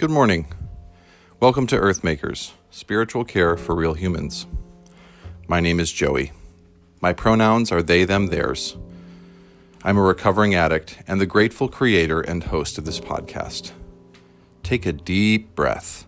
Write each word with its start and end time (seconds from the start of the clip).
Good 0.00 0.10
morning. 0.10 0.46
Welcome 1.40 1.66
to 1.66 1.76
Earthmakers, 1.76 2.52
spiritual 2.70 3.22
care 3.22 3.58
for 3.58 3.74
real 3.74 3.92
humans. 3.92 4.46
My 5.46 5.60
name 5.60 5.78
is 5.78 5.92
Joey. 5.92 6.32
My 7.02 7.12
pronouns 7.12 7.70
are 7.70 7.82
they, 7.82 8.06
them, 8.06 8.28
theirs. 8.28 8.78
I'm 9.84 9.98
a 9.98 10.02
recovering 10.02 10.54
addict 10.54 11.02
and 11.06 11.20
the 11.20 11.26
grateful 11.26 11.68
creator 11.68 12.22
and 12.22 12.44
host 12.44 12.78
of 12.78 12.86
this 12.86 12.98
podcast. 12.98 13.72
Take 14.62 14.86
a 14.86 14.94
deep 14.94 15.54
breath. 15.54 16.06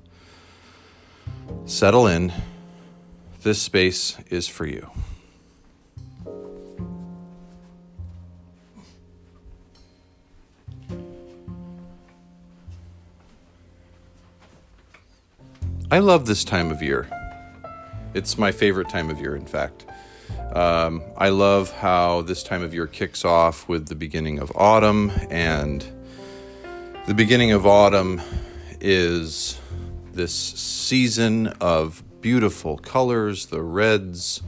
Settle 1.66 2.06
in. 2.06 2.32
This 3.42 3.60
space 3.60 4.18
is 4.30 4.48
for 4.48 4.64
you. 4.64 4.90
I 15.92 15.98
love 15.98 16.24
this 16.24 16.42
time 16.42 16.70
of 16.70 16.80
year. 16.80 17.06
It's 18.14 18.38
my 18.38 18.50
favorite 18.50 18.88
time 18.88 19.10
of 19.10 19.20
year, 19.20 19.36
in 19.36 19.44
fact. 19.44 19.84
Um, 20.54 21.02
I 21.18 21.28
love 21.28 21.70
how 21.70 22.22
this 22.22 22.42
time 22.42 22.62
of 22.62 22.72
year 22.72 22.86
kicks 22.86 23.26
off 23.26 23.68
with 23.68 23.88
the 23.88 23.94
beginning 23.94 24.38
of 24.38 24.50
autumn, 24.56 25.12
and 25.28 25.84
the 27.06 27.12
beginning 27.12 27.52
of 27.52 27.66
autumn 27.66 28.22
is 28.80 29.60
this 30.14 30.32
season 30.32 31.48
of 31.60 32.02
beautiful 32.22 32.78
colors 32.78 33.44
the 33.44 33.60
reds, 33.60 34.42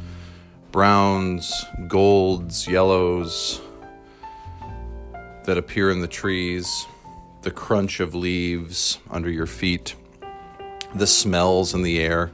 browns, 0.73 1.63
golds, 1.89 2.67
yellows 2.67 3.61
that 5.45 5.59
appear 5.59 5.91
in 5.91 6.01
the 6.01 6.09
trees, 6.09 6.87
the 7.43 7.51
crunch 7.51 8.01
of 8.01 8.15
leaves 8.15 8.97
under 9.11 9.29
your 9.29 9.47
feet 9.47 9.95
the 10.95 11.07
smells 11.07 11.75
in 11.75 11.83
the 11.83 11.99
air, 12.01 12.31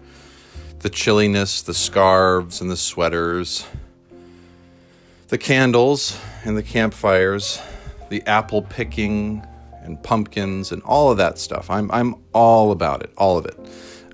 the 0.80 0.90
chilliness, 0.90 1.62
the 1.62 1.74
scarves 1.74 2.60
and 2.60 2.70
the 2.70 2.76
sweaters, 2.76 3.66
the 5.28 5.38
candles 5.38 6.18
and 6.44 6.56
the 6.56 6.62
campfires, 6.62 7.60
the 8.08 8.22
apple 8.26 8.62
picking 8.62 9.46
and 9.82 10.02
pumpkins 10.02 10.72
and 10.72 10.82
all 10.82 11.10
of 11.10 11.16
that 11.16 11.38
stuff. 11.38 11.70
I'm, 11.70 11.90
I'm 11.90 12.16
all 12.32 12.72
about 12.72 13.02
it, 13.02 13.12
all 13.16 13.38
of 13.38 13.46
it. 13.46 13.56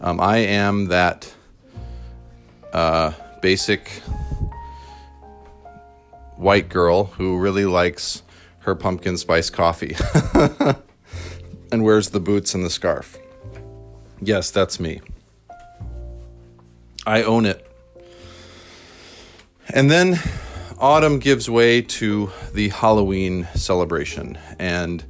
Um, 0.00 0.20
I 0.20 0.38
am 0.38 0.86
that 0.86 1.32
uh, 2.72 3.12
basic 3.40 3.88
white 6.36 6.68
girl 6.68 7.04
who 7.04 7.38
really 7.38 7.64
likes 7.64 8.22
her 8.60 8.74
pumpkin 8.74 9.16
spice 9.16 9.48
coffee 9.48 9.96
and 11.72 11.82
wears 11.82 12.10
the 12.10 12.20
boots 12.20 12.54
and 12.54 12.64
the 12.64 12.70
scarf. 12.70 13.16
Yes, 14.20 14.50
that's 14.50 14.80
me. 14.80 15.00
I 17.06 17.22
own 17.22 17.46
it. 17.46 17.62
And 19.72 19.90
then 19.90 20.18
autumn 20.78 21.18
gives 21.18 21.50
way 21.50 21.82
to 21.82 22.30
the 22.52 22.68
Halloween 22.70 23.46
celebration 23.54 24.38
and 24.58 25.04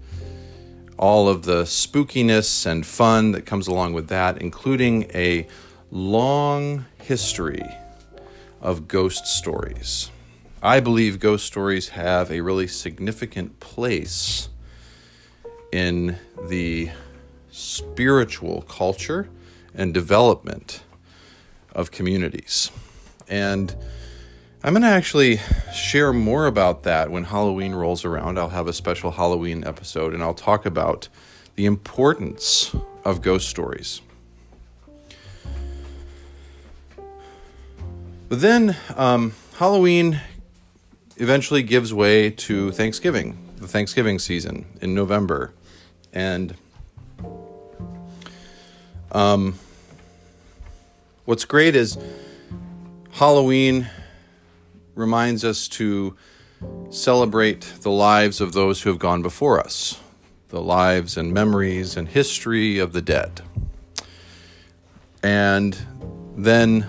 all 0.99 1.29
of 1.29 1.45
the 1.45 1.63
spookiness 1.65 2.67
and 2.67 2.85
fun 2.87 3.33
that 3.33 3.47
comes 3.47 3.69
along 3.69 3.93
with 3.93 4.09
that, 4.09 4.39
including 4.39 5.11
a 5.15 5.47
long 5.91 6.87
history 7.03 7.65
of 8.61 8.89
ghost 8.89 9.27
stories. 9.27 10.11
I 10.63 10.81
believe 10.81 11.21
ghost 11.21 11.47
stories 11.47 11.91
have 11.91 12.31
a 12.31 12.41
really 12.41 12.67
significant 12.67 13.61
place 13.61 14.49
in 15.71 16.17
the 16.49 16.91
spiritual 17.57 18.61
culture 18.69 19.31
and 19.75 19.95
development 19.95 20.83
of 21.75 21.91
communities. 21.91 22.71
And 23.29 23.75
I'm 24.63 24.75
going 24.75 24.83
to 24.83 24.89
actually 24.89 25.41
share 25.75 26.13
more 26.13 26.47
about 26.47 26.83
that 26.83 27.11
when 27.11 27.25
Halloween 27.25 27.75
rolls 27.75 28.05
around. 28.05 28.39
I'll 28.39 28.51
have 28.51 28.69
a 28.69 28.75
special 28.75 29.13
Halloween 29.13 29.65
episode 29.65 30.13
and 30.13 30.23
I'll 30.23 30.35
talk 30.35 30.67
about 30.67 31.09
the 31.55 31.65
importance 31.65 32.77
of 33.07 33.23
ghost 33.23 33.49
stories. 33.49 34.03
But 38.29 38.43
then 38.43 38.77
um, 38.97 39.33
Halloween 39.55 40.21
eventually 41.17 41.63
gives 41.63 41.95
way 41.95 42.29
to 42.29 42.71
Thanksgiving, 42.73 43.39
the 43.57 43.69
Thanksgiving 43.69 44.19
season 44.19 44.67
in 44.83 44.95
November. 44.95 45.55
And 46.13 46.55
um, 49.13 49.59
what's 51.25 51.45
great 51.45 51.77
is 51.77 51.99
Halloween 53.13 53.89
reminds 54.95 55.45
us 55.45 55.69
to 55.69 56.17
celebrate 56.91 57.61
the 57.81 57.91
lives 57.91 58.41
of 58.41 58.53
those 58.53 58.83
who 58.83 58.91
have 58.91 58.99
gone 58.99 59.23
before 59.23 59.61
us, 59.61 60.01
the 60.49 60.61
lives 60.61 61.17
and 61.17 61.33
memories 61.33 61.97
and 61.97 62.09
history 62.09 62.79
of 62.79 62.93
the 62.93 63.03
dead. 63.03 63.43
And 65.23 65.77
then 66.37 66.87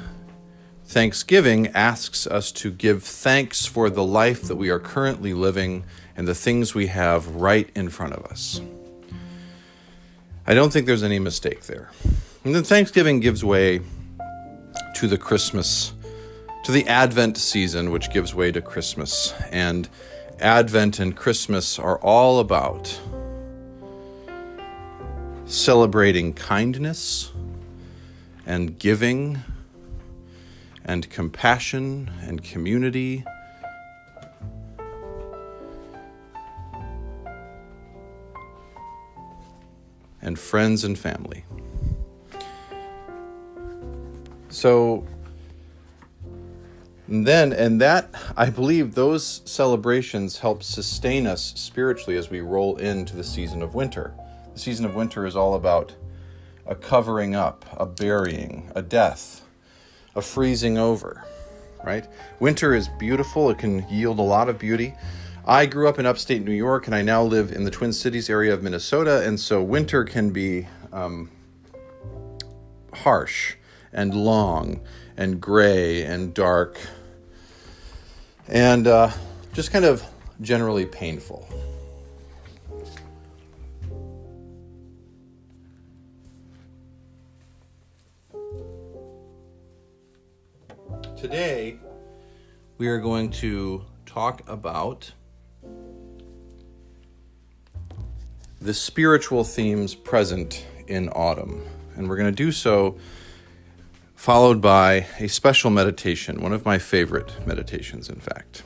Thanksgiving 0.85 1.67
asks 1.67 2.25
us 2.27 2.51
to 2.53 2.71
give 2.71 3.03
thanks 3.03 3.65
for 3.65 3.89
the 3.89 4.03
life 4.03 4.43
that 4.43 4.55
we 4.55 4.69
are 4.69 4.79
currently 4.79 5.33
living 5.33 5.83
and 6.15 6.27
the 6.27 6.35
things 6.35 6.73
we 6.73 6.87
have 6.87 7.27
right 7.35 7.69
in 7.75 7.89
front 7.89 8.13
of 8.13 8.25
us. 8.25 8.61
I 10.49 10.53
don't 10.53 10.71
think 10.71 10.85
there's 10.85 11.03
any 11.03 11.19
mistake 11.19 11.63
there. 11.63 11.91
And 12.45 12.55
then 12.55 12.63
Thanksgiving 12.63 13.19
gives 13.19 13.43
way 13.43 13.81
to 14.95 15.07
the 15.09 15.17
Christmas, 15.17 15.91
to 16.63 16.71
the 16.71 16.87
Advent 16.87 17.35
season, 17.37 17.91
which 17.91 18.13
gives 18.13 18.33
way 18.33 18.53
to 18.53 18.61
Christmas. 18.61 19.33
And 19.51 19.89
Advent 20.39 20.99
and 20.99 21.17
Christmas 21.17 21.77
are 21.77 21.97
all 21.97 22.39
about 22.39 22.97
celebrating 25.45 26.31
kindness 26.31 27.33
and 28.45 28.79
giving 28.79 29.41
and 30.85 31.09
compassion 31.09 32.09
and 32.21 32.41
community 32.41 33.25
and 40.27 40.37
friends 40.37 40.83
and 40.83 40.99
family. 40.99 41.43
So 44.49 45.05
then, 47.07 47.53
and 47.53 47.79
that, 47.79 48.09
I 48.35 48.49
believe, 48.49 48.93
those 48.93 49.41
celebrations 49.45 50.39
help 50.39 50.61
sustain 50.61 51.25
us 51.25 51.53
spiritually 51.55 52.17
as 52.17 52.29
we 52.29 52.41
roll 52.41 52.75
into 52.75 53.15
the 53.15 53.23
season 53.23 53.61
of 53.61 53.73
winter. 53.73 54.13
The 54.53 54.59
season 54.59 54.85
of 54.85 54.93
winter 54.93 55.25
is 55.25 55.35
all 55.35 55.55
about 55.55 55.95
a 56.65 56.75
covering 56.75 57.33
up, 57.33 57.65
a 57.77 57.85
burying, 57.85 58.69
a 58.75 58.81
death, 58.81 59.45
a 60.15 60.21
freezing 60.21 60.77
over, 60.77 61.23
right? 61.85 62.05
Winter 62.41 62.73
is 62.73 62.89
beautiful, 62.99 63.49
it 63.49 63.57
can 63.57 63.87
yield 63.87 64.19
a 64.19 64.23
lot 64.23 64.49
of 64.49 64.59
beauty. 64.59 64.93
I 65.49 65.65
grew 65.65 65.87
up 65.87 65.97
in 65.97 66.05
upstate 66.05 66.43
New 66.43 66.51
York 66.51 66.87
and 66.87 66.95
I 66.95 67.01
now 67.01 67.23
live 67.23 67.53
in 67.53 67.63
the 67.63 67.71
Twin 67.71 67.93
Cities 67.93 68.29
area 68.29 68.53
of 68.53 68.61
Minnesota, 68.61 69.25
and 69.25 69.39
so 69.39 69.63
winter 69.63 70.03
can 70.03 70.31
be 70.31 70.67
um, 70.91 71.31
harsh 72.93 73.55
and 73.93 74.13
long 74.13 74.81
and 75.15 75.39
gray 75.39 76.03
and 76.03 76.33
dark 76.33 76.77
and 78.49 78.87
uh, 78.87 79.09
just 79.53 79.71
kind 79.71 79.85
of 79.85 80.03
generally 80.41 80.85
painful. 80.85 81.47
Today, 91.15 91.79
we 92.77 92.89
are 92.89 92.99
going 92.99 93.31
to 93.31 93.85
talk 94.05 94.41
about 94.49 95.13
the 98.59 98.73
spiritual 98.73 99.43
themes 99.43 99.95
present 99.95 100.65
in 100.87 101.09
autumn. 101.09 101.63
And 101.95 102.09
we're 102.09 102.17
going 102.17 102.31
to 102.31 102.35
do 102.35 102.51
so 102.51 102.97
followed 104.15 104.59
by 104.61 105.05
a 105.19 105.27
special 105.27 105.69
meditation, 105.69 106.41
one 106.41 106.51
of 106.51 106.65
my 106.65 106.77
favorite 106.77 107.45
meditations, 107.45 108.09
in 108.09 108.19
fact. 108.19 108.63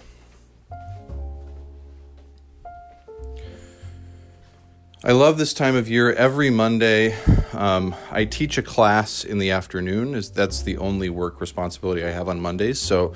I 5.04 5.14
love 5.14 5.40
this 5.40 5.54
time 5.54 5.76
of 5.76 5.90
year. 5.90 6.14
Every 6.14 6.52
Monday, 6.52 7.16
um, 7.54 7.96
I 8.12 8.26
teach 8.26 8.60
a 8.60 8.62
class 8.62 9.24
in 9.24 9.40
the 9.40 9.50
afternoon. 9.50 10.14
Is 10.14 10.30
that's 10.30 10.62
the 10.62 10.78
only 10.78 11.10
work 11.10 11.42
responsibility 11.42 12.04
I 12.06 12.12
have 12.12 12.30
on 12.30 12.40
Mondays. 12.40 12.80
So, 12.80 13.14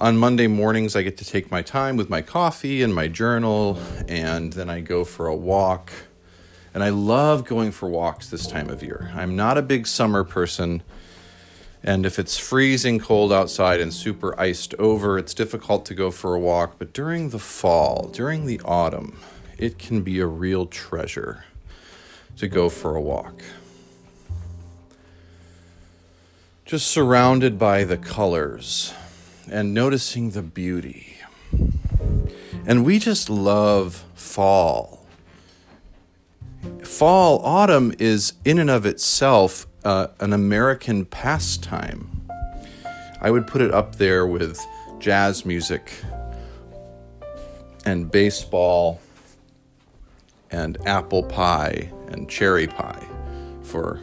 on 0.00 0.16
Monday 0.16 0.46
mornings, 0.46 0.94
I 0.94 1.02
get 1.02 1.16
to 1.18 1.24
take 1.24 1.50
my 1.50 1.62
time 1.62 1.96
with 1.96 2.08
my 2.08 2.22
coffee 2.22 2.82
and 2.82 2.94
my 2.94 3.08
journal, 3.08 3.78
and 4.06 4.52
then 4.52 4.70
I 4.70 4.80
go 4.80 5.04
for 5.04 5.26
a 5.26 5.34
walk 5.34 5.92
And 6.74 6.84
I 6.84 6.90
love 6.90 7.44
going 7.44 7.72
for 7.72 7.88
walks 7.88 8.28
this 8.28 8.46
time 8.46 8.68
of 8.68 8.82
year. 8.82 9.10
I'm 9.14 9.34
not 9.34 9.58
a 9.58 9.62
big 9.62 9.86
summer 9.86 10.22
person. 10.22 10.82
And 11.82 12.04
if 12.04 12.18
it's 12.18 12.38
freezing 12.38 12.98
cold 12.98 13.32
outside 13.32 13.80
and 13.80 13.92
super 13.92 14.38
iced 14.38 14.74
over, 14.74 15.18
it's 15.18 15.34
difficult 15.34 15.86
to 15.86 15.94
go 15.94 16.10
for 16.10 16.34
a 16.34 16.38
walk. 16.38 16.74
But 16.78 16.92
during 16.92 17.30
the 17.30 17.38
fall, 17.38 18.08
during 18.12 18.46
the 18.46 18.60
autumn, 18.64 19.18
it 19.56 19.78
can 19.78 20.02
be 20.02 20.20
a 20.20 20.26
real 20.26 20.66
treasure 20.66 21.44
to 22.36 22.48
go 22.48 22.68
for 22.68 22.94
a 22.94 23.00
walk. 23.00 23.42
Just 26.64 26.88
surrounded 26.88 27.58
by 27.58 27.84
the 27.84 27.96
colors 27.96 28.92
and 29.50 29.74
noticing 29.74 30.30
the 30.30 30.42
beauty. 30.42 31.16
And 32.66 32.84
we 32.84 32.98
just 32.98 33.30
love 33.30 34.04
fall. 34.14 35.06
Fall, 36.82 37.40
autumn 37.44 37.94
is 37.98 38.34
in 38.44 38.58
and 38.58 38.70
of 38.70 38.84
itself 38.84 39.66
uh, 39.84 40.08
an 40.20 40.32
American 40.32 41.04
pastime. 41.04 42.26
I 43.20 43.30
would 43.30 43.46
put 43.46 43.60
it 43.60 43.72
up 43.72 43.96
there 43.96 44.26
with 44.26 44.60
jazz 44.98 45.44
music 45.44 45.92
and 47.84 48.10
baseball 48.10 49.00
and 50.50 50.78
apple 50.86 51.22
pie 51.22 51.90
and 52.08 52.28
cherry 52.28 52.66
pie 52.66 53.06
for 53.62 54.00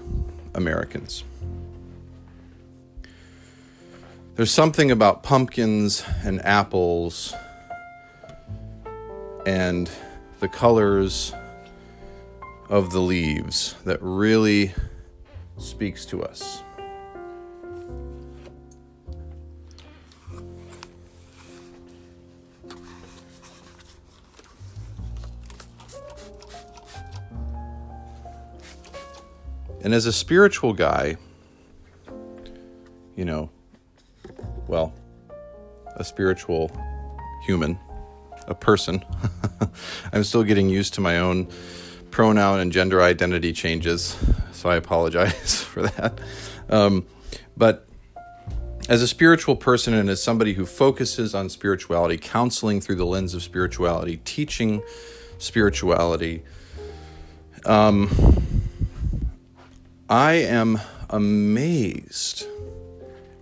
Americans. 0.53 1.23
There's 4.35 4.51
something 4.51 4.91
about 4.91 5.23
pumpkins 5.23 6.03
and 6.25 6.45
apples 6.45 7.33
and 9.45 9.89
the 10.41 10.49
colors 10.49 11.31
of 12.67 12.91
the 12.91 12.99
leaves 12.99 13.75
that 13.85 13.97
really 14.01 14.73
speaks 15.57 16.05
to 16.07 16.21
us. 16.21 16.61
And 29.81 29.93
as 29.93 30.05
a 30.05 30.11
spiritual 30.11 30.73
guy, 30.73 31.15
you 33.15 33.23
know, 33.23 33.49
well, 34.67 34.93
a 35.95 36.03
spiritual 36.03 36.71
human, 37.45 37.79
a 38.47 38.55
person, 38.55 39.03
I'm 40.13 40.23
still 40.23 40.43
getting 40.43 40.69
used 40.69 40.93
to 40.95 41.01
my 41.01 41.19
own 41.19 41.47
pronoun 42.11 42.59
and 42.59 42.71
gender 42.71 43.01
identity 43.01 43.53
changes, 43.53 44.17
so 44.51 44.69
I 44.69 44.75
apologize 44.75 45.61
for 45.63 45.83
that. 45.83 46.19
Um, 46.69 47.05
but 47.57 47.87
as 48.87 49.01
a 49.01 49.07
spiritual 49.07 49.55
person 49.55 49.93
and 49.93 50.09
as 50.09 50.21
somebody 50.21 50.53
who 50.53 50.65
focuses 50.65 51.33
on 51.33 51.49
spirituality, 51.49 52.17
counseling 52.17 52.81
through 52.81 52.95
the 52.95 53.05
lens 53.05 53.33
of 53.33 53.41
spirituality, 53.41 54.17
teaching 54.23 54.81
spirituality, 55.39 56.43
um, 57.65 58.09
I 60.09 60.33
am 60.33 60.79
amazed 61.09 62.47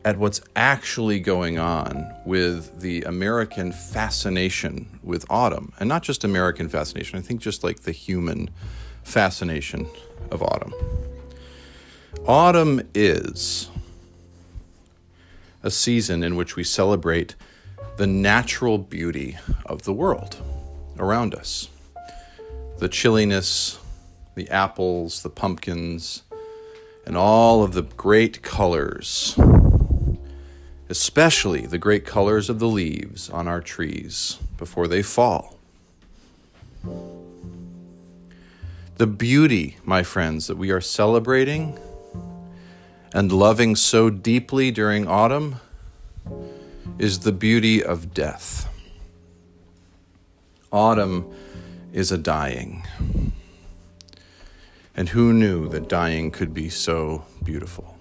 at 0.06 0.18
what's 0.18 0.42
actually 0.56 1.20
going 1.20 1.58
on 1.58 2.14
with 2.26 2.82
the 2.82 3.04
American 3.04 3.72
fascination 3.72 5.00
with 5.02 5.26
autumn. 5.30 5.72
And 5.80 5.88
not 5.88 6.04
just 6.04 6.24
American 6.24 6.68
fascination, 6.68 7.18
I 7.18 7.22
think 7.22 7.42
just 7.42 7.64
like 7.64 7.82
the 7.82 7.92
human 7.92 8.50
fascination 9.04 9.88
of 10.30 10.42
autumn. 10.42 10.74
Autumn 12.28 12.82
is 12.94 13.70
a 15.62 15.72
season 15.72 16.24
in 16.24 16.36
which 16.36 16.56
we 16.56 16.64
celebrate 16.64 17.36
the 17.98 18.08
natural 18.08 18.78
beauty 18.78 19.38
of 19.66 19.84
the 19.84 19.94
world 19.94 20.36
around 20.98 21.34
us. 21.34 21.70
The 22.80 22.90
chilliness, 22.90 23.80
the 24.36 24.50
apples, 24.50 25.22
the 25.24 25.30
pumpkins, 25.30 26.24
and 27.06 27.16
all 27.16 27.64
of 27.64 27.74
the 27.74 27.84
great 27.84 28.42
colors 28.42 29.38
especially 30.94 31.66
the 31.66 31.80
great 31.80 32.06
colors 32.06 32.52
of 32.52 32.60
the 32.60 32.68
leaves 32.68 33.28
on 33.32 33.48
our 33.48 33.60
trees 33.60 34.38
before 34.60 34.88
they 34.88 35.02
fall. 35.02 35.58
The 38.98 39.08
beauty, 39.08 39.78
my 39.84 40.04
friends, 40.04 40.46
that 40.46 40.56
we 40.56 40.70
are 40.70 40.80
celebrating 40.80 41.80
and 43.12 43.32
loving 43.32 43.76
so 43.76 44.12
deeply 44.12 44.70
during 44.70 45.08
autumn 45.08 45.56
is 47.00 47.22
the 47.22 47.32
beauty 47.32 47.84
of 47.84 48.14
death. 48.14 48.70
Autumn 50.72 51.26
is 51.92 52.12
a 52.12 52.20
dying. 52.20 52.86
And 54.96 55.10
who 55.10 55.34
knew 55.34 55.68
that 55.70 55.90
dying 55.90 56.30
could 56.30 56.54
be 56.54 56.70
so 56.70 57.26
beautiful? 57.44 57.93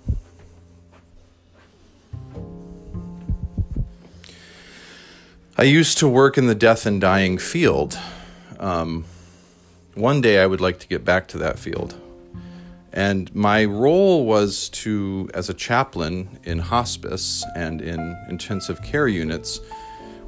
I 5.54 5.64
used 5.64 5.98
to 5.98 6.08
work 6.08 6.38
in 6.38 6.46
the 6.46 6.54
death 6.54 6.86
and 6.86 6.98
dying 6.98 7.36
field. 7.36 7.98
Um, 8.58 9.04
one 9.94 10.22
day 10.22 10.38
I 10.38 10.46
would 10.46 10.62
like 10.62 10.78
to 10.78 10.88
get 10.88 11.04
back 11.04 11.28
to 11.28 11.38
that 11.38 11.58
field. 11.58 11.94
And 12.90 13.32
my 13.34 13.66
role 13.66 14.24
was 14.24 14.70
to, 14.70 15.28
as 15.34 15.50
a 15.50 15.54
chaplain 15.54 16.38
in 16.44 16.58
hospice 16.58 17.44
and 17.54 17.82
in 17.82 18.16
intensive 18.30 18.82
care 18.82 19.08
units, 19.08 19.60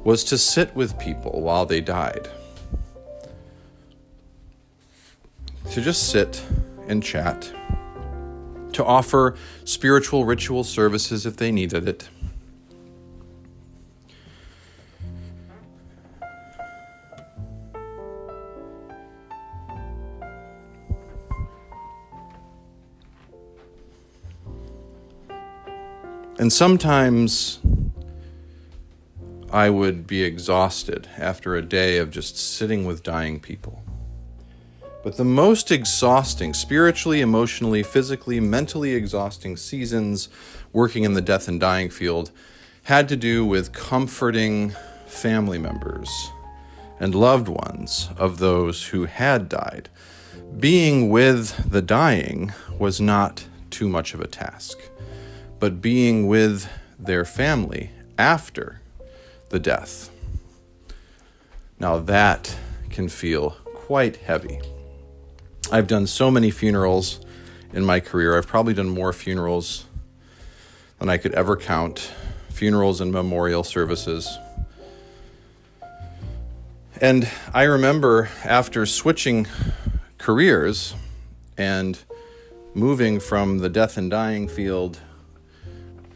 was 0.03 0.23
to 0.25 0.37
sit 0.37 0.75
with 0.75 0.97
people 0.99 1.41
while 1.41 1.65
they 1.65 1.81
died. 1.81 2.29
To 5.71 5.81
just 5.81 6.11
sit 6.11 6.45
and 6.87 7.01
chat, 7.01 7.51
to 8.73 8.85
offer 8.85 9.35
spiritual 9.63 10.23
ritual 10.23 10.63
services 10.63 11.25
if 11.25 11.37
they 11.37 11.51
needed 11.51 11.87
it 11.87 12.09
And 26.45 26.53
sometimes 26.53 27.57
I 29.51 29.71
would 29.71 30.05
be 30.05 30.21
exhausted 30.21 31.07
after 31.17 31.55
a 31.55 31.63
day 31.63 31.97
of 31.97 32.11
just 32.11 32.37
sitting 32.37 32.85
with 32.85 33.01
dying 33.01 33.39
people. 33.39 33.81
But 35.03 35.17
the 35.17 35.25
most 35.25 35.71
exhausting, 35.71 36.53
spiritually, 36.53 37.21
emotionally, 37.21 37.81
physically, 37.81 38.39
mentally 38.39 38.93
exhausting 38.93 39.57
seasons 39.57 40.29
working 40.71 41.03
in 41.03 41.15
the 41.15 41.21
death 41.21 41.47
and 41.47 41.59
dying 41.59 41.89
field 41.89 42.29
had 42.83 43.09
to 43.09 43.15
do 43.15 43.43
with 43.43 43.73
comforting 43.73 44.75
family 45.07 45.57
members 45.57 46.29
and 46.99 47.15
loved 47.15 47.47
ones 47.47 48.09
of 48.17 48.37
those 48.37 48.89
who 48.89 49.05
had 49.05 49.49
died. 49.49 49.89
Being 50.59 51.09
with 51.09 51.71
the 51.71 51.81
dying 51.81 52.53
was 52.77 53.01
not 53.01 53.47
too 53.71 53.89
much 53.89 54.13
of 54.13 54.21
a 54.21 54.27
task 54.27 54.77
but 55.59 55.81
being 55.81 56.27
with 56.27 56.69
their 56.97 57.25
family 57.25 57.91
after 58.17 58.81
the 59.49 59.59
death. 59.59 60.09
Now, 61.79 61.99
that 61.99 62.55
can 62.89 63.09
feel 63.09 63.51
quite 63.73 64.17
heavy. 64.17 64.59
I've 65.71 65.87
done 65.87 66.07
so 66.07 66.31
many 66.31 66.51
funerals 66.51 67.19
in 67.73 67.83
my 67.83 67.99
career. 67.99 68.37
I've 68.37 68.47
probably 68.47 68.73
done 68.73 68.89
more 68.89 69.11
funerals 69.11 69.85
than 70.99 71.09
I 71.09 71.17
could 71.17 71.33
ever 71.33 71.57
count 71.57 72.11
funerals 72.49 73.01
and 73.01 73.11
memorial 73.11 73.63
services. 73.63 74.37
And 77.01 77.29
I 77.53 77.63
remember 77.63 78.29
after 78.45 78.85
switching 78.85 79.47
careers 80.17 80.95
and 81.57 81.99
moving 82.73 83.19
from 83.19 83.57
the 83.57 83.69
death 83.69 83.97
and 83.97 84.09
dying 84.09 84.47
field 84.47 84.99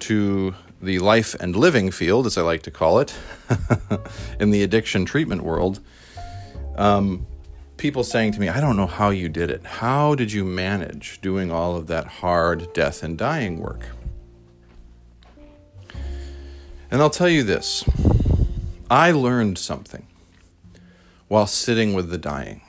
to 0.02 0.56
the 0.82 1.00
life 1.00 1.36
and 1.40 1.56
living 1.56 1.92
field, 1.92 2.26
as 2.26 2.38
I 2.38 2.42
like 2.42 2.62
to 2.64 2.72
call 2.72 3.00
it, 3.00 3.14
in 4.40 4.52
the 4.52 4.64
addiction 4.64 5.06
treatment 5.06 5.44
world, 5.44 5.80
um, 6.76 7.26
people 7.78 8.04
saying 8.04 8.32
to 8.34 8.40
me, 8.40 8.50
I 8.50 8.62
don't 8.62 8.78
know 8.78 8.88
how 8.88 9.10
you 9.10 9.30
did 9.30 9.50
it. 9.50 9.66
How 9.66 10.16
did 10.16 10.32
you 10.32 10.46
manage 10.46 11.20
doing 11.22 11.52
all 11.52 11.76
of 11.76 11.88
that 11.88 12.08
hard 12.08 12.72
death 12.74 13.04
and 13.04 13.18
dying 13.18 13.60
work? 13.60 13.88
And 16.92 17.02
I'll 17.02 17.10
tell 17.10 17.30
you 17.30 17.44
this 17.44 17.84
I 18.90 19.12
learned 19.12 19.58
something 19.58 20.08
while 21.28 21.48
sitting 21.48 21.94
with 21.94 22.10
the 22.10 22.18
dying. 22.18 22.62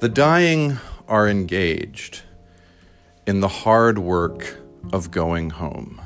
The 0.00 0.08
dying 0.08 0.78
are 1.08 1.28
engaged 1.28 2.22
in 3.26 3.40
the 3.40 3.48
hard 3.48 3.98
work 3.98 4.58
of 4.92 5.10
going 5.10 5.50
home. 5.50 6.00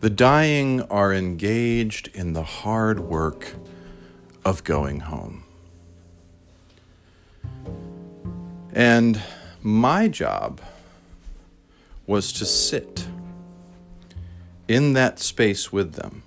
The 0.00 0.10
dying 0.10 0.82
are 0.82 1.14
engaged 1.14 2.10
in 2.12 2.34
the 2.34 2.42
hard 2.42 3.00
work 3.00 3.54
of 4.44 4.62
going 4.62 5.00
home. 5.00 5.44
And 8.72 9.22
my 9.62 10.08
job 10.08 10.60
was 12.06 12.32
to 12.34 12.44
sit 12.44 13.06
in 14.68 14.92
that 14.92 15.18
space 15.18 15.72
with 15.72 15.94
them 15.94 16.22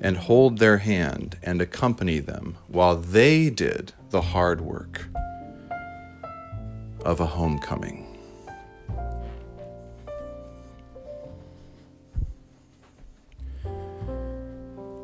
and 0.00 0.16
hold 0.16 0.58
their 0.58 0.78
hand 0.78 1.38
and 1.42 1.60
accompany 1.60 2.18
them 2.18 2.56
while 2.68 2.96
they 2.96 3.50
did 3.50 3.92
the 4.10 4.20
hard 4.20 4.60
work 4.60 5.06
of 7.04 7.20
a 7.20 7.26
homecoming. 7.26 8.06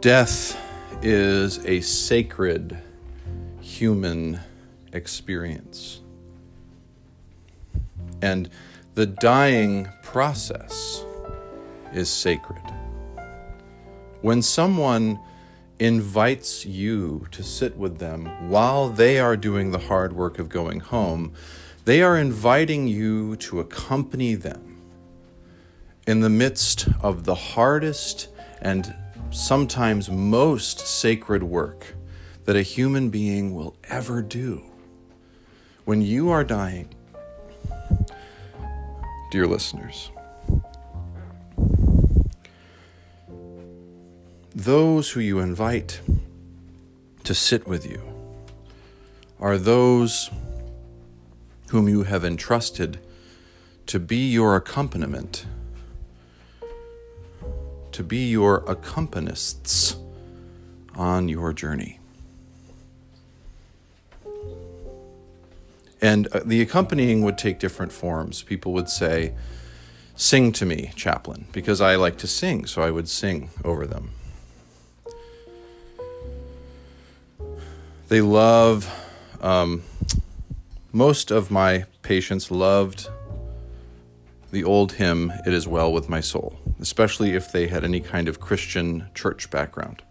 Death 0.00 0.58
is 1.00 1.64
a 1.64 1.80
sacred 1.80 2.76
human 3.61 4.40
experience. 4.92 6.00
And 8.20 8.50
the 8.94 9.06
dying 9.06 9.88
process 10.02 11.04
is 11.92 12.11
sacred. 12.11 12.82
When 14.23 14.41
someone 14.41 15.19
invites 15.81 16.64
you 16.64 17.26
to 17.33 17.43
sit 17.43 17.76
with 17.76 17.99
them 17.99 18.49
while 18.49 18.88
they 18.88 19.19
are 19.19 19.37
doing 19.37 19.73
the 19.73 19.81
hard 19.81 20.12
work 20.12 20.38
of 20.38 20.49
going 20.49 20.79
home, 20.79 21.33
they 21.87 22.02
are 22.02 22.17
inviting 22.17 22.87
you 22.87 23.35
to 23.37 23.59
accompany 23.59 24.37
them 24.37 24.81
in 26.07 26.21
the 26.21 26.31
midst 26.31 26.87
of 27.00 27.25
the 27.25 27.35
hardest 27.35 28.29
and 28.61 28.95
sometimes 29.31 30.09
most 30.09 30.79
sacred 30.79 31.43
work 31.43 31.97
that 32.45 32.55
a 32.55 32.62
human 32.62 33.11
being 33.11 33.57
will 33.57 33.75
ever 33.91 34.23
do. 34.23 34.62
When 35.85 36.00
you 36.00 36.31
are 36.31 36.45
dying, 36.45 36.95
dear 39.33 39.49
listeners, 39.49 40.12
those 44.54 45.11
who 45.11 45.21
you 45.21 45.38
invite 45.38 46.00
to 47.25 47.35
sit 47.35 47.66
with 47.66 47.88
you 47.88 48.00
are 49.40 49.59
those 49.59 50.30
whom 51.68 51.88
you 51.88 52.02
have 52.02 52.25
entrusted 52.25 52.99
to 53.87 53.99
be 53.99 54.30
your 54.30 54.56
accompaniment 54.56 55.47
to 57.92 58.02
be 58.02 58.28
your 58.28 58.62
accompanists 58.62 59.97
on 60.94 61.28
your 61.28 61.52
journey. 61.52 61.99
And 66.00 66.26
uh, 66.28 66.40
the 66.44 66.61
accompanying 66.61 67.23
would 67.23 67.38
take 67.38 67.61
different 67.61 67.92
forms. 67.92 68.42
People 68.42 68.73
would 68.73 68.88
say, 68.88 69.35
Sing 70.16 70.52
to 70.52 70.66
me, 70.66 70.92
chaplain, 70.97 71.47
because 71.52 71.80
I 71.80 71.97
like 71.97 72.18
to 72.18 72.26
sing, 72.26 72.66
so 72.66 72.82
I 72.82 72.90
would 72.90 73.09
sing 73.09 73.50
over 73.64 73.87
them. 73.87 74.11
They 78.12 78.21
love, 78.21 78.95
um, 79.40 79.85
most 80.92 81.31
of 81.31 81.50
my 81.50 81.87
patients 82.02 82.50
loved 82.50 83.09
the 84.50 84.62
old 84.64 84.92
hymn, 84.92 85.33
It 85.47 85.54
Is 85.54 85.66
Well 85.66 85.90
With 85.90 86.11
My 86.11 86.21
Soul, 86.21 86.59
especially 86.78 87.31
if 87.31 87.50
they 87.50 87.69
had 87.69 87.85
any 87.85 88.00
kind 88.00 88.28
of 88.28 88.38
Christian 88.38 89.07
church 89.14 89.49
background. 89.49 90.02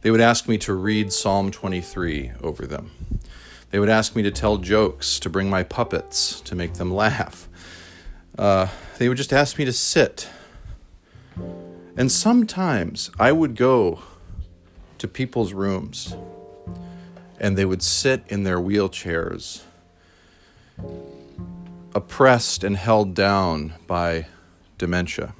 They 0.00 0.10
would 0.10 0.20
ask 0.20 0.48
me 0.48 0.58
to 0.58 0.74
read 0.74 1.12
Psalm 1.12 1.52
23 1.52 2.32
over 2.42 2.66
them. 2.66 2.90
They 3.70 3.78
would 3.78 3.88
ask 3.88 4.16
me 4.16 4.24
to 4.24 4.32
tell 4.32 4.56
jokes, 4.56 5.20
to 5.20 5.30
bring 5.30 5.48
my 5.48 5.62
puppets, 5.62 6.40
to 6.40 6.56
make 6.56 6.74
them 6.74 6.92
laugh. 6.92 7.48
Uh, 8.36 8.66
they 8.98 9.08
would 9.08 9.16
just 9.16 9.32
ask 9.32 9.58
me 9.58 9.64
to 9.64 9.72
sit. 9.72 10.28
And 11.96 12.10
sometimes 12.10 13.12
I 13.16 13.30
would 13.30 13.54
go 13.54 14.00
to 14.98 15.06
people's 15.06 15.52
rooms 15.52 16.16
and 17.40 17.56
they 17.56 17.64
would 17.64 17.82
sit 17.82 18.24
in 18.28 18.42
their 18.42 18.58
wheelchairs 18.58 19.62
oppressed 21.94 22.62
and 22.64 22.76
held 22.76 23.14
down 23.14 23.74
by 23.86 24.26
dementia 24.76 25.34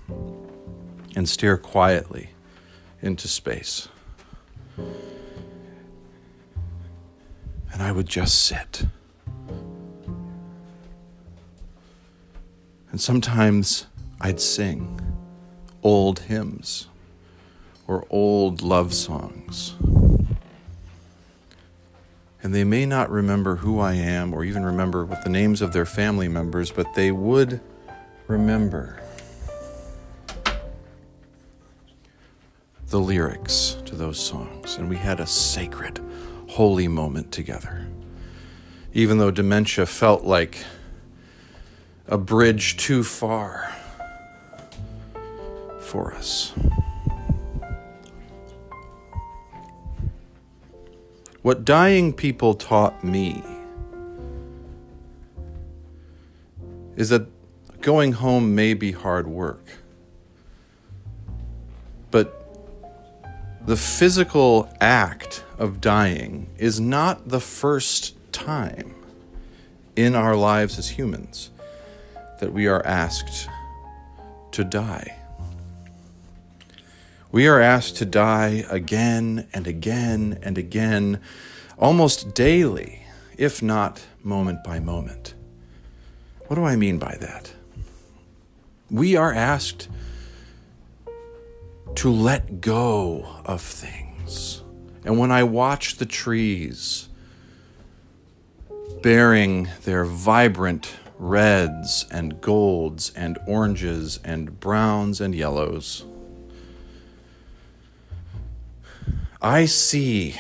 and 1.15 1.29
stare 1.29 1.57
quietly 1.57 2.31
into 3.01 3.29
space. 3.29 3.89
And 7.73 7.83
I 7.83 7.93
would 7.93 8.07
just 8.07 8.43
sit. 8.45 8.87
And 12.91 13.01
sometimes 13.01 13.87
I'd 14.21 14.41
sing 14.41 15.01
old 15.83 16.21
hymns 16.21 16.89
or 17.87 18.07
old 18.11 18.63
love 18.63 18.93
songs 18.95 19.77
and 22.43 22.55
they 22.55 22.65
may 22.65 22.87
not 22.87 23.11
remember 23.11 23.57
who 23.57 23.81
I 23.81 23.95
am 23.95 24.33
or 24.33 24.45
even 24.45 24.65
remember 24.65 25.05
what 25.05 25.25
the 25.25 25.31
names 25.31 25.61
of 25.61 25.73
their 25.73 25.87
family 25.87 26.29
members, 26.29 26.71
but 26.71 26.95
they 26.95 27.11
would 27.11 27.61
remember 28.29 29.03
the 32.89 33.01
lyrics 33.01 33.77
to 33.87 33.95
those 33.97 34.19
songs. 34.19 34.77
And 34.77 34.89
we 34.89 34.97
had 34.97 35.21
a 35.21 35.27
sacred, 35.27 36.01
holy 36.49 36.89
moment 36.89 37.33
together. 37.33 37.87
Even 38.95 39.19
though 39.19 39.31
dementia 39.31 39.87
felt 39.87 40.25
like 40.25 40.65
a 42.07 42.17
bridge 42.17 42.77
too 42.77 43.03
far 43.05 43.75
for 45.81 46.15
us. 46.15 46.55
What 51.49 51.65
dying 51.65 52.13
people 52.13 52.53
taught 52.53 53.03
me 53.03 53.43
is 56.95 57.09
that 57.09 57.27
going 57.81 58.13
home 58.13 58.55
may 58.55 58.75
be 58.75 58.93
hard 58.93 59.27
work, 59.27 59.65
but 62.11 62.55
the 63.65 63.79
physical 63.79 64.71
act 64.83 65.43
of 65.57 65.81
dying 65.81 66.51
is 66.59 66.81
not 66.81 67.31
the 67.31 67.41
first 67.41 68.15
time 68.31 68.95
in 69.97 70.15
our 70.15 70.37
lives 70.37 70.79
as 70.79 70.91
humans 70.91 71.49
that 72.41 72.53
we 72.53 72.67
are 72.67 72.85
asked 72.85 73.49
to 74.51 74.65
die. 74.65 75.18
We 77.31 77.47
are 77.47 77.61
asked 77.61 77.97
to 77.97 78.07
die 78.07 78.65
again 78.71 79.49
and 79.53 79.67
again 79.67 80.39
and 80.43 80.57
again, 80.57 81.21
almost 81.77 82.35
daily, 82.35 83.05
if 83.37 83.63
not 83.63 84.03
moment 84.23 84.65
by 84.65 84.81
moment. 84.81 85.35
What 86.47 86.57
do 86.57 86.65
I 86.65 86.77
mean 86.77 86.99
by 86.99 87.19
that? 87.21 87.53
We 88.91 89.15
are 89.15 89.35
asked 89.35 89.89
to 91.97 92.11
let 92.11 92.63
go 92.63 93.27
of 93.45 93.61
things. 93.61 94.63
And 95.05 95.19
when 95.19 95.31
I 95.31 95.43
watch 95.43 95.97
the 95.97 96.07
trees 96.07 97.11
bearing 99.03 99.69
their 99.85 100.07
vibrant 100.07 100.97
reds 101.19 102.07
and 102.11 102.41
golds 102.41 103.13
and 103.15 103.39
oranges 103.47 104.19
and 104.25 104.59
browns 104.59 105.21
and 105.21 105.35
yellows, 105.35 106.07
I 109.41 109.67
see 109.67 110.35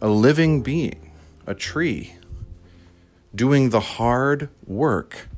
a 0.00 0.08
living 0.08 0.62
being, 0.62 1.12
a 1.46 1.54
tree, 1.54 2.14
doing 3.34 3.68
the 3.68 3.80
hard 3.80 4.48
work 4.66 5.28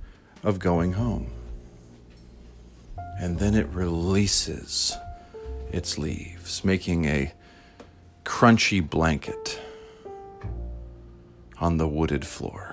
of 0.44 0.60
going 0.60 0.92
home. 0.92 1.32
And 3.18 3.40
then 3.40 3.56
it 3.56 3.66
releases 3.66 4.96
its 5.72 5.98
leaves, 5.98 6.64
making 6.64 7.06
a 7.06 7.32
crunchy 8.24 8.88
blanket 8.88 9.60
on 11.58 11.78
the 11.78 11.88
wooded 11.88 12.24
floor. 12.24 12.71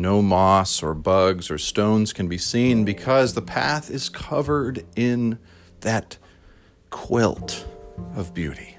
No 0.00 0.22
moss 0.22 0.82
or 0.82 0.94
bugs 0.94 1.50
or 1.50 1.58
stones 1.58 2.14
can 2.14 2.26
be 2.26 2.38
seen 2.38 2.84
because 2.84 3.34
the 3.34 3.42
path 3.42 3.90
is 3.90 4.08
covered 4.08 4.86
in 4.96 5.38
that 5.80 6.16
quilt 6.88 7.66
of 8.16 8.32
beauty, 8.32 8.78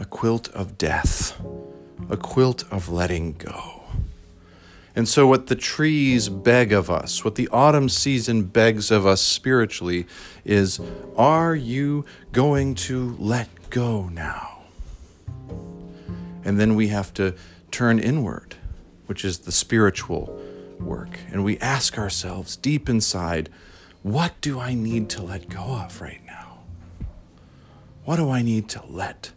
a 0.00 0.04
quilt 0.04 0.48
of 0.48 0.76
death, 0.76 1.40
a 2.08 2.16
quilt 2.16 2.64
of 2.72 2.88
letting 2.88 3.34
go. 3.34 3.82
And 4.96 5.08
so, 5.08 5.28
what 5.28 5.46
the 5.46 5.54
trees 5.54 6.28
beg 6.28 6.72
of 6.72 6.90
us, 6.90 7.24
what 7.24 7.36
the 7.36 7.48
autumn 7.52 7.88
season 7.88 8.42
begs 8.42 8.90
of 8.90 9.06
us 9.06 9.22
spiritually, 9.22 10.08
is 10.44 10.80
are 11.16 11.54
you 11.54 12.04
going 12.32 12.74
to 12.74 13.16
let 13.20 13.70
go 13.70 14.08
now? 14.08 14.58
And 16.44 16.58
then 16.58 16.74
we 16.74 16.88
have 16.88 17.14
to 17.14 17.36
turn 17.70 18.00
inward, 18.00 18.56
which 19.10 19.24
is 19.24 19.40
the 19.40 19.50
spiritual 19.50 20.40
work. 20.78 21.18
And 21.32 21.42
we 21.42 21.58
ask 21.58 21.98
ourselves 21.98 22.54
deep 22.54 22.88
inside, 22.88 23.48
what 24.04 24.40
do 24.40 24.60
I 24.60 24.74
need 24.74 25.08
to 25.10 25.20
let 25.20 25.48
go 25.48 25.58
of 25.58 26.00
right 26.00 26.24
now? 26.24 26.60
What 28.04 28.18
do 28.18 28.30
I 28.30 28.42
need 28.42 28.68
to 28.68 28.82
let 28.86 29.32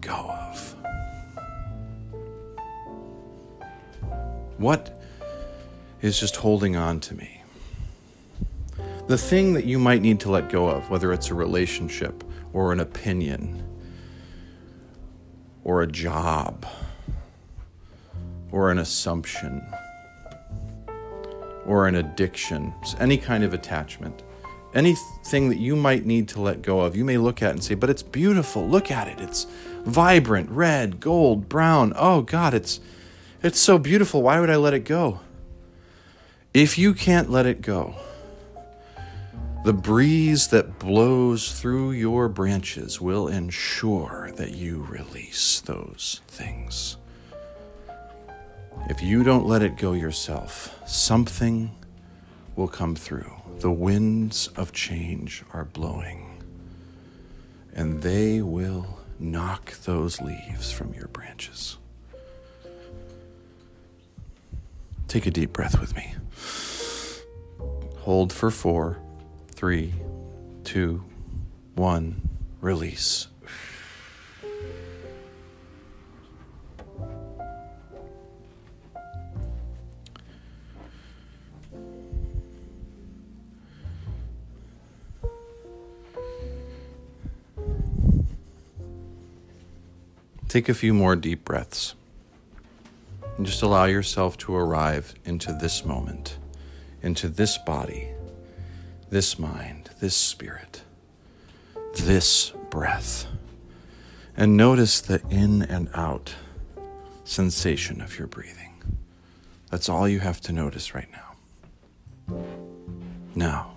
go 0.00 0.16
of? 0.16 0.74
What 4.58 5.00
is 6.00 6.18
just 6.18 6.34
holding 6.34 6.74
on 6.74 6.98
to 7.02 7.14
me? 7.14 7.40
The 9.06 9.16
thing 9.16 9.52
that 9.52 9.64
you 9.64 9.78
might 9.78 10.02
need 10.02 10.18
to 10.22 10.30
let 10.32 10.48
go 10.50 10.66
of, 10.66 10.90
whether 10.90 11.12
it's 11.12 11.30
a 11.30 11.34
relationship 11.34 12.24
or 12.52 12.72
an 12.72 12.80
opinion 12.80 13.64
or 15.62 15.82
a 15.82 15.86
job 15.86 16.66
or 18.52 18.70
an 18.70 18.78
assumption 18.78 19.66
or 21.66 21.88
an 21.88 21.94
addiction, 21.94 22.72
any 22.98 23.16
kind 23.16 23.44
of 23.44 23.54
attachment, 23.54 24.22
anything 24.74 25.48
that 25.48 25.58
you 25.58 25.76
might 25.76 26.04
need 26.04 26.28
to 26.28 26.40
let 26.40 26.62
go 26.62 26.80
of, 26.80 26.96
you 26.96 27.04
may 27.04 27.18
look 27.18 27.42
at 27.42 27.52
and 27.52 27.64
say, 27.64 27.74
But 27.74 27.90
it's 27.90 28.02
beautiful. 28.02 28.68
Look 28.68 28.90
at 28.90 29.08
it. 29.08 29.20
It's 29.20 29.46
vibrant, 29.84 30.50
red, 30.50 31.00
gold, 31.00 31.48
brown. 31.48 31.92
Oh, 31.96 32.22
God, 32.22 32.54
it's, 32.54 32.80
it's 33.42 33.60
so 33.60 33.78
beautiful. 33.78 34.22
Why 34.22 34.40
would 34.40 34.50
I 34.50 34.56
let 34.56 34.74
it 34.74 34.84
go? 34.84 35.20
If 36.54 36.78
you 36.78 36.92
can't 36.94 37.30
let 37.30 37.46
it 37.46 37.62
go, 37.62 37.94
the 39.64 39.72
breeze 39.72 40.48
that 40.48 40.78
blows 40.78 41.58
through 41.58 41.92
your 41.92 42.28
branches 42.28 43.00
will 43.00 43.28
ensure 43.28 44.32
that 44.36 44.52
you 44.52 44.82
release 44.82 45.60
those 45.60 46.20
things. 46.26 46.96
If 48.88 49.00
you 49.02 49.22
don't 49.22 49.46
let 49.46 49.62
it 49.62 49.76
go 49.76 49.92
yourself, 49.92 50.78
something 50.86 51.70
will 52.56 52.68
come 52.68 52.94
through. 52.94 53.32
The 53.60 53.70
winds 53.70 54.48
of 54.48 54.72
change 54.72 55.44
are 55.52 55.64
blowing, 55.64 56.42
and 57.72 58.02
they 58.02 58.42
will 58.42 58.98
knock 59.18 59.72
those 59.84 60.20
leaves 60.20 60.72
from 60.72 60.92
your 60.94 61.06
branches. 61.08 61.78
Take 65.06 65.26
a 65.26 65.30
deep 65.30 65.52
breath 65.52 65.80
with 65.80 65.94
me. 65.94 66.14
Hold 68.00 68.32
for 68.32 68.50
four, 68.50 68.98
three, 69.52 69.94
two, 70.64 71.04
one, 71.76 72.28
release. 72.60 73.28
Take 90.52 90.68
a 90.68 90.74
few 90.74 90.92
more 90.92 91.16
deep 91.16 91.46
breaths 91.46 91.94
and 93.38 93.46
just 93.46 93.62
allow 93.62 93.86
yourself 93.86 94.36
to 94.36 94.54
arrive 94.54 95.14
into 95.24 95.50
this 95.54 95.82
moment, 95.82 96.36
into 97.00 97.30
this 97.30 97.56
body, 97.56 98.10
this 99.08 99.38
mind, 99.38 99.88
this 100.00 100.14
spirit, 100.14 100.82
this 101.94 102.50
breath. 102.68 103.26
And 104.36 104.54
notice 104.54 105.00
the 105.00 105.22
in 105.30 105.62
and 105.62 105.88
out 105.94 106.34
sensation 107.24 108.02
of 108.02 108.18
your 108.18 108.28
breathing. 108.28 108.74
That's 109.70 109.88
all 109.88 110.06
you 110.06 110.20
have 110.20 110.42
to 110.42 110.52
notice 110.52 110.94
right 110.94 111.08
now. 111.12 112.36
Now, 113.34 113.71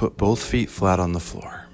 Put 0.00 0.16
both 0.16 0.42
feet 0.42 0.70
flat 0.70 0.98
on 0.98 1.12
the 1.12 1.20
floor. 1.20 1.66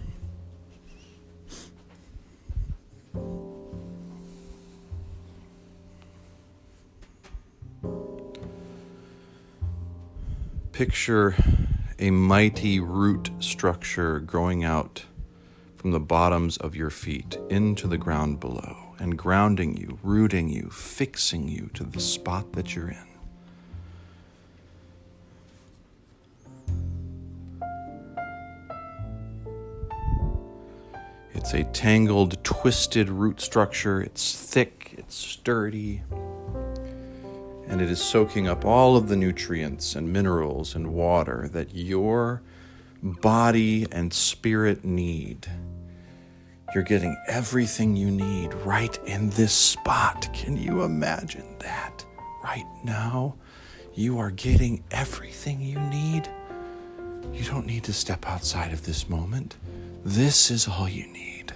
Picture 10.72 11.36
a 12.00 12.10
mighty 12.10 12.80
root 12.80 13.30
structure 13.38 14.18
growing 14.18 14.64
out 14.64 15.04
from 15.76 15.92
the 15.92 16.00
bottoms 16.00 16.56
of 16.56 16.74
your 16.74 16.90
feet 16.90 17.38
into 17.48 17.86
the 17.86 17.96
ground 17.96 18.40
below 18.40 18.96
and 18.98 19.16
grounding 19.16 19.76
you, 19.76 20.00
rooting 20.02 20.48
you, 20.48 20.68
fixing 20.70 21.46
you 21.46 21.70
to 21.74 21.84
the 21.84 22.00
spot 22.00 22.54
that 22.54 22.74
you're 22.74 22.88
in. 22.88 23.15
It's 31.36 31.52
a 31.52 31.64
tangled, 31.64 32.42
twisted 32.42 33.10
root 33.10 33.42
structure. 33.42 34.00
It's 34.00 34.34
thick, 34.34 34.94
it's 34.96 35.14
sturdy, 35.14 36.02
and 37.68 37.82
it 37.82 37.90
is 37.90 38.02
soaking 38.02 38.48
up 38.48 38.64
all 38.64 38.96
of 38.96 39.08
the 39.08 39.16
nutrients 39.16 39.94
and 39.94 40.10
minerals 40.10 40.74
and 40.74 40.94
water 40.94 41.48
that 41.52 41.74
your 41.74 42.42
body 43.02 43.86
and 43.92 44.14
spirit 44.14 44.82
need. 44.82 45.46
You're 46.74 46.82
getting 46.82 47.14
everything 47.28 47.96
you 47.96 48.10
need 48.10 48.54
right 48.54 48.98
in 49.04 49.28
this 49.30 49.52
spot. 49.52 50.28
Can 50.32 50.56
you 50.56 50.82
imagine 50.82 51.58
that? 51.58 52.04
Right 52.42 52.66
now, 52.82 53.34
you 53.94 54.18
are 54.18 54.30
getting 54.30 54.82
everything 54.90 55.60
you 55.60 55.78
need. 55.80 56.30
You 57.32 57.44
don't 57.44 57.66
need 57.66 57.84
to 57.84 57.92
step 57.92 58.26
outside 58.26 58.72
of 58.72 58.86
this 58.86 59.08
moment. 59.08 59.56
This 60.06 60.52
is 60.52 60.68
all 60.68 60.88
you 60.88 61.04
need. 61.08 61.52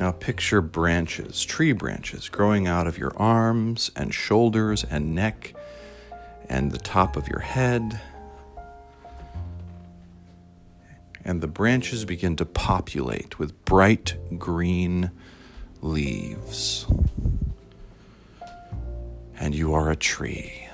Now 0.00 0.12
picture 0.12 0.62
branches, 0.62 1.44
tree 1.44 1.72
branches, 1.72 2.30
growing 2.30 2.66
out 2.66 2.86
of 2.86 2.96
your 2.96 3.12
arms 3.18 3.90
and 3.94 4.14
shoulders 4.14 4.84
and 4.84 5.14
neck 5.14 5.52
and 6.48 6.72
the 6.72 6.78
top 6.78 7.18
of 7.18 7.28
your 7.28 7.40
head. 7.40 8.00
And 11.26 11.42
the 11.42 11.46
branches 11.46 12.06
begin 12.06 12.36
to 12.36 12.46
populate 12.46 13.38
with 13.38 13.66
bright 13.66 14.16
green 14.38 15.10
leaves. 15.82 16.86
And 19.38 19.54
you 19.54 19.74
are 19.74 19.90
a 19.90 19.96
tree. 19.96 20.65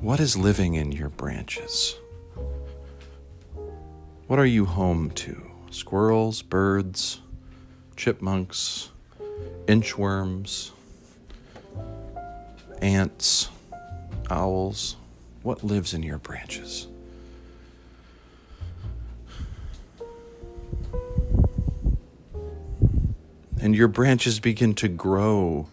What 0.00 0.18
is 0.18 0.36
living 0.36 0.74
in 0.74 0.92
your 0.92 1.10
branches? 1.10 1.96
What 4.26 4.38
are 4.38 4.46
you 4.46 4.64
home 4.64 5.10
to? 5.10 5.50
squirrels, 5.70 6.42
birds, 6.42 7.20
chipmunks, 7.96 8.90
inchworms, 9.66 10.72
ants, 12.82 13.48
owls. 14.28 14.96
What 15.42 15.64
lives 15.64 15.94
in 15.94 16.02
your 16.02 16.18
branches? 16.18 16.86
And 23.60 23.74
your 23.74 23.88
branches 23.88 24.40
begin 24.40 24.74
to 24.76 24.88
grow 24.88 25.68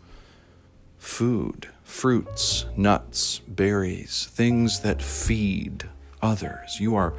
food, 0.97 1.69
fruits, 1.87 2.65
nuts, 2.75 3.39
berries, 3.47 4.27
things 4.31 4.81
that 4.81 5.01
feed 5.01 5.89
others. 6.21 6.79
You 6.79 6.95
are 6.95 7.13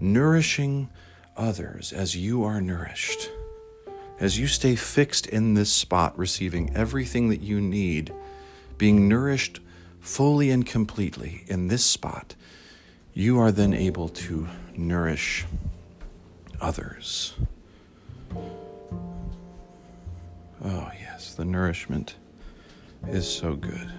nourishing 0.00 0.88
others 1.36 1.92
as 1.92 2.16
you 2.16 2.42
are 2.42 2.60
nourished. 2.60 3.30
As 4.18 4.38
you 4.38 4.46
stay 4.46 4.74
fixed 4.74 5.26
in 5.26 5.52
this 5.52 5.70
spot, 5.70 6.18
receiving 6.18 6.74
everything 6.74 7.28
that 7.28 7.42
you 7.42 7.60
need, 7.60 8.12
being 8.78 9.06
nourished 9.06 9.60
fully 10.00 10.50
and 10.50 10.64
completely 10.64 11.44
in 11.46 11.68
this 11.68 11.84
spot, 11.84 12.34
you 13.12 13.38
are 13.38 13.52
then 13.52 13.74
able 13.74 14.08
to 14.08 14.48
nourish 14.74 15.44
others. 16.60 17.34
Oh, 20.64 20.90
yes, 20.98 21.34
the 21.34 21.44
nourishment 21.44 22.16
is 23.06 23.30
so 23.30 23.54
good. 23.54 23.92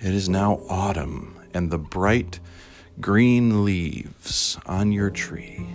It 0.00 0.14
is 0.14 0.28
now 0.28 0.60
autumn, 0.68 1.38
and 1.54 1.70
the 1.70 1.78
bright 1.78 2.40
green 3.00 3.64
leaves 3.64 4.58
on 4.66 4.92
your 4.92 5.10
tree 5.10 5.68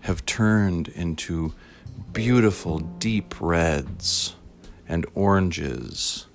have 0.00 0.24
turned 0.26 0.88
into 0.88 1.52
beautiful 2.12 2.78
deep 2.78 3.34
reds 3.40 4.34
and 4.88 5.06
oranges 5.14 6.26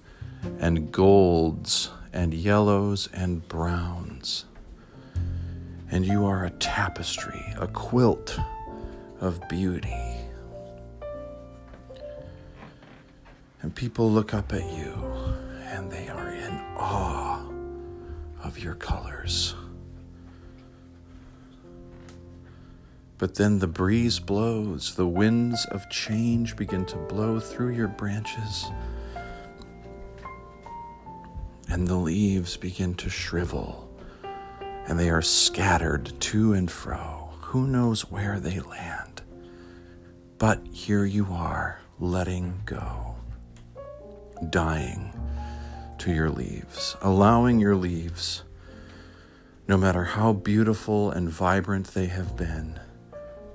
and 0.60 0.92
golds 0.92 1.90
and 2.14 2.34
yellows 2.34 3.10
and 3.12 3.48
browns. 3.48 4.46
And 5.92 6.06
you 6.06 6.26
are 6.26 6.46
a 6.46 6.52
tapestry, 6.52 7.54
a 7.58 7.68
quilt 7.68 8.40
of 9.20 9.42
beauty. 9.50 10.25
And 13.66 13.74
people 13.74 14.12
look 14.12 14.36
up 14.36 14.54
at 14.54 14.62
you 14.78 14.94
and 15.72 15.92
they 15.92 16.08
are 16.08 16.30
in 16.30 16.54
awe 16.78 17.44
of 18.44 18.60
your 18.60 18.76
colors. 18.76 19.56
But 23.18 23.34
then 23.34 23.58
the 23.58 23.66
breeze 23.66 24.20
blows, 24.20 24.94
the 24.94 25.08
winds 25.08 25.66
of 25.72 25.90
change 25.90 26.56
begin 26.56 26.86
to 26.86 26.96
blow 26.96 27.40
through 27.40 27.70
your 27.70 27.88
branches, 27.88 28.68
and 31.68 31.88
the 31.88 31.96
leaves 31.96 32.58
begin 32.58 32.94
to 32.94 33.10
shrivel, 33.10 33.90
and 34.86 35.00
they 35.00 35.10
are 35.10 35.24
scattered 35.24 36.14
to 36.20 36.54
and 36.54 36.70
fro. 36.70 37.32
Who 37.42 37.66
knows 37.66 38.12
where 38.12 38.40
they 38.40 38.60
land? 38.60 39.24
But 40.38 40.60
here 40.72 41.06
you 41.06 41.26
are, 41.32 41.80
letting 42.00 42.62
go, 42.66 43.05
dying 44.50 45.14
to 46.00 46.12
your 46.12 46.30
leaves, 46.30 46.96
allowing 47.02 47.60
your 47.60 47.76
leaves, 47.76 48.44
no 49.68 49.78
matter 49.78 50.04
how 50.04 50.34
beautiful 50.34 51.12
and 51.12 51.30
vibrant 51.30 51.88
they 51.88 52.06
have 52.08 52.36
been, 52.36 52.80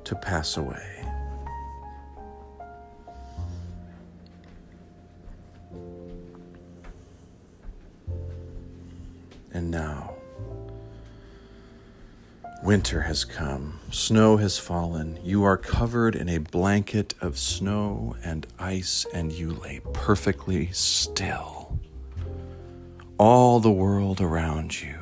to 0.05 0.15
pass 0.17 0.57
away. 0.57 0.87
And 9.53 9.71
now, 9.71 10.15
winter 12.63 13.03
has 13.03 13.25
come, 13.25 13.81
snow 13.91 14.37
has 14.37 14.59
fallen, 14.59 15.19
you 15.25 15.45
are 15.45 15.57
covered 15.57 16.15
in 16.15 16.29
a 16.29 16.39
blanket 16.39 17.15
of 17.21 17.39
snow 17.39 18.17
and 18.25 18.47
ice, 18.59 19.07
and 19.13 19.33
you 19.33 19.51
lay 19.51 19.81
perfectly 19.93 20.71
still 20.73 21.61
all 23.21 23.61
the 23.61 23.71
world 23.71 24.19
around 24.19 24.81
you 24.81 24.99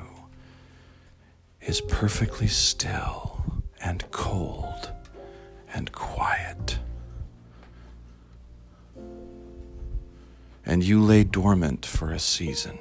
is 1.61 1.81
perfectly 1.83 2.49
still 2.49 3.41
and 3.81 4.11
cold 4.11 4.91
and 5.73 5.93
quiet. 5.93 6.81
And 10.67 10.83
you 10.83 11.01
lay 11.01 11.23
dormant 11.23 11.87
for 11.87 12.11
a 12.11 12.19
season, 12.19 12.77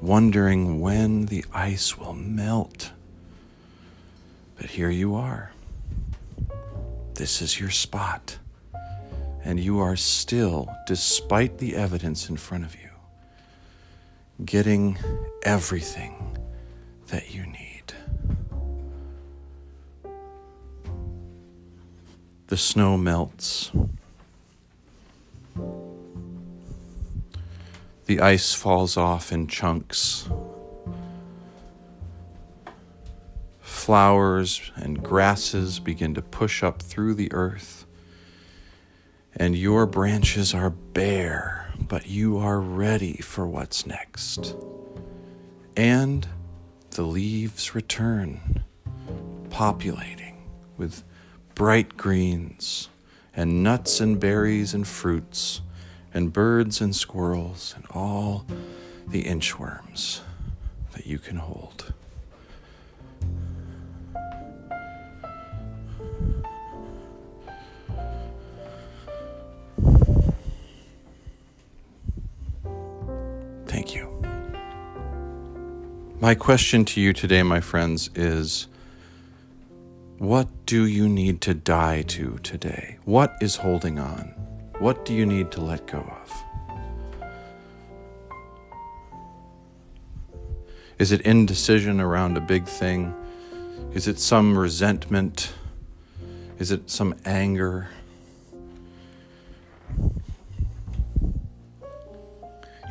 wondering 0.00 0.80
when 0.80 1.26
the 1.26 1.44
ice 1.52 1.98
will 1.98 2.14
melt. 2.14 2.92
But 4.62 4.70
here 4.70 4.90
you 4.90 5.16
are. 5.16 5.50
This 7.14 7.42
is 7.42 7.58
your 7.58 7.70
spot. 7.70 8.38
And 9.42 9.58
you 9.58 9.80
are 9.80 9.96
still, 9.96 10.68
despite 10.86 11.58
the 11.58 11.74
evidence 11.74 12.28
in 12.28 12.36
front 12.36 12.64
of 12.64 12.76
you, 12.76 12.88
getting 14.44 15.00
everything 15.42 16.38
that 17.08 17.34
you 17.34 17.44
need. 17.44 17.92
The 22.46 22.56
snow 22.56 22.96
melts. 22.96 23.72
The 28.06 28.20
ice 28.20 28.54
falls 28.54 28.96
off 28.96 29.32
in 29.32 29.48
chunks. 29.48 30.28
Flowers 33.82 34.70
and 34.76 35.02
grasses 35.02 35.80
begin 35.80 36.14
to 36.14 36.22
push 36.22 36.62
up 36.62 36.80
through 36.80 37.14
the 37.14 37.32
earth, 37.32 37.84
and 39.34 39.56
your 39.56 39.86
branches 39.86 40.54
are 40.54 40.70
bare 40.70 41.72
but 41.88 42.06
you 42.06 42.38
are 42.38 42.60
ready 42.60 43.14
for 43.14 43.44
what's 43.44 43.84
next. 43.84 44.54
And 45.76 46.28
the 46.90 47.02
leaves 47.02 47.74
return, 47.74 48.62
populating 49.50 50.48
with 50.76 51.02
bright 51.56 51.96
greens 51.96 52.88
and 53.34 53.64
nuts 53.64 54.00
and 54.00 54.20
berries 54.20 54.74
and 54.74 54.86
fruits 54.86 55.60
and 56.14 56.32
birds 56.32 56.80
and 56.80 56.94
squirrels 56.94 57.74
and 57.74 57.84
all 57.90 58.46
the 59.08 59.24
inchworms 59.24 60.20
that 60.92 61.04
you 61.04 61.18
can 61.18 61.38
hold. 61.38 61.92
My 76.22 76.36
question 76.36 76.84
to 76.84 77.00
you 77.00 77.12
today, 77.12 77.42
my 77.42 77.58
friends, 77.58 78.08
is 78.14 78.68
what 80.18 80.46
do 80.66 80.86
you 80.86 81.08
need 81.08 81.40
to 81.40 81.52
die 81.52 82.02
to 82.02 82.38
today? 82.44 82.98
What 83.04 83.34
is 83.40 83.56
holding 83.56 83.98
on? 83.98 84.26
What 84.78 85.04
do 85.04 85.14
you 85.14 85.26
need 85.26 85.50
to 85.50 85.60
let 85.60 85.88
go 85.88 85.98
of? 85.98 86.32
Is 91.00 91.10
it 91.10 91.22
indecision 91.22 92.00
around 92.00 92.36
a 92.36 92.40
big 92.40 92.66
thing? 92.66 93.12
Is 93.92 94.06
it 94.06 94.20
some 94.20 94.56
resentment? 94.56 95.52
Is 96.60 96.70
it 96.70 96.88
some 96.88 97.16
anger? 97.24 97.88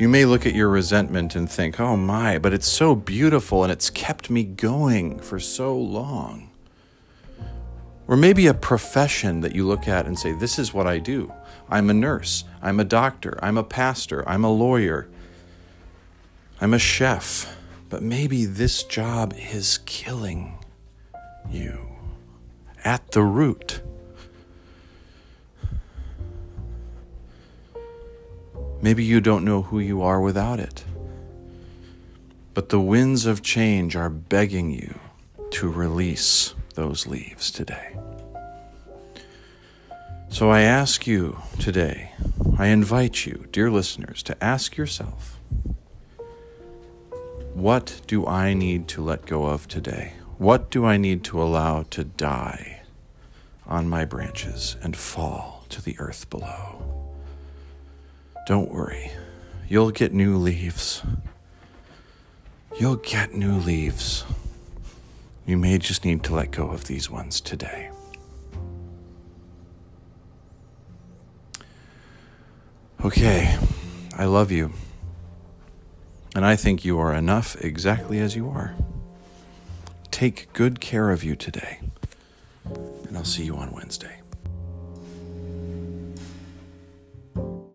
You 0.02 0.10
may 0.10 0.26
look 0.26 0.48
at 0.48 0.56
your 0.56 0.68
resentment 0.68 1.36
and 1.36 1.48
think, 1.48 1.80
oh 1.80 1.96
my, 1.96 2.40
but 2.40 2.54
it's 2.54 2.68
so 2.68 2.96
beautiful 2.96 3.62
and 3.62 3.72
it's 3.72 3.92
kept 3.92 4.32
me 4.32 4.44
going 4.44 5.20
for 5.20 5.40
so 5.40 5.78
long. 5.78 6.50
Or 8.08 8.18
maybe 8.18 8.48
a 8.48 8.56
profession 8.56 9.42
that 9.42 9.54
you 9.54 9.64
look 9.64 9.88
at 9.88 10.08
and 10.08 10.18
say, 10.18 10.32
this 10.32 10.58
is 10.58 10.74
what 10.74 10.88
I 10.88 10.98
do. 10.98 11.32
I'm 11.70 11.92
a 11.92 11.94
nurse, 11.94 12.46
I'm 12.64 12.80
a 12.80 12.84
doctor, 12.84 13.38
I'm 13.44 13.60
a 13.60 13.64
pastor, 13.64 14.28
I'm 14.28 14.44
a 14.44 14.50
lawyer, 14.50 15.08
I'm 16.60 16.74
a 16.74 16.80
chef. 16.80 17.56
But 17.88 18.02
maybe 18.02 18.46
this 18.46 18.82
job 18.82 19.36
is 19.38 19.82
killing 19.86 20.58
you 21.48 21.78
at 22.84 23.12
the 23.12 23.22
root. 23.22 23.84
Maybe 28.82 29.04
you 29.04 29.22
don't 29.22 29.46
know 29.46 29.62
who 29.62 29.80
you 29.80 30.02
are 30.02 30.20
without 30.20 30.60
it. 30.60 30.84
But 32.54 32.70
the 32.70 32.82
winds 32.82 33.26
of 33.26 33.42
change 33.42 33.96
are 33.96 34.10
begging 34.10 34.72
you 34.72 35.00
to 35.52 35.70
release 35.70 36.56
those 36.76 37.06
leaves 37.06 37.52
today. 37.52 37.96
So 40.30 40.50
I 40.50 40.62
ask 40.62 41.06
you 41.06 41.40
today, 41.60 42.12
I 42.58 42.68
invite 42.68 43.26
you, 43.26 43.48
dear 43.52 43.70
listeners, 43.70 44.24
to 44.24 44.44
ask 44.44 44.78
yourself 44.78 45.38
what 47.54 48.02
do 48.08 48.26
I 48.26 48.54
need 48.54 48.88
to 48.90 49.04
let 49.04 49.26
go 49.26 49.46
of 49.46 49.68
today? 49.68 50.14
What 50.38 50.72
do 50.72 50.86
I 50.86 50.98
need 50.98 51.24
to 51.26 51.42
allow 51.42 51.84
to 51.92 52.04
die 52.06 52.82
on 53.68 53.90
my 53.90 54.06
branches 54.06 54.78
and 54.82 54.96
fall 54.96 55.66
to 55.70 55.82
the 55.82 56.00
earth 56.00 56.30
below? 56.30 56.91
Don't 58.48 58.72
worry, 58.72 59.12
you'll 59.70 59.92
get 59.92 60.14
new 60.14 60.38
leaves. 60.38 61.04
You'll 62.80 62.96
get 62.96 63.34
new 63.34 63.54
leaves. 63.54 64.26
You 65.46 65.58
may 65.58 65.78
just 65.78 66.06
need 66.06 66.24
to 66.24 66.34
let 66.34 66.52
go 66.52 66.70
of 66.72 66.86
these 66.86 67.10
ones 67.10 67.42
today. 67.42 67.92
Okay, 73.04 73.58
I 74.18 74.26
love 74.26 74.52
you. 74.52 74.72
And 76.36 76.46
I 76.46 76.56
think 76.56 76.86
you 76.86 77.00
are 77.00 77.14
enough 77.14 77.56
exactly 77.60 78.20
as 78.20 78.36
you 78.36 78.50
are. 78.50 78.76
Take 80.12 80.52
good 80.54 80.80
care 80.80 81.10
of 81.10 81.24
you 81.24 81.36
today. 81.36 81.80
And 82.66 83.18
I'll 83.18 83.26
see 83.26 83.44
you 83.44 83.58
on 83.58 83.72
Wednesday. 83.72 84.21